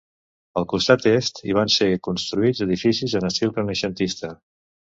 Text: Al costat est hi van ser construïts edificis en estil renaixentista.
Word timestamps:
Al 0.61 0.65
costat 0.71 1.05
est 1.11 1.41
hi 1.49 1.53
van 1.59 1.71
ser 1.75 1.89
construïts 2.09 2.65
edificis 2.69 3.17
en 3.21 3.31
estil 3.33 3.55
renaixentista. 3.61 4.35